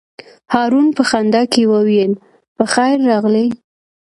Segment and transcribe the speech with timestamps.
[0.53, 2.13] هارون په خندا کې وویل:
[2.55, 3.45] په خیر راغلې.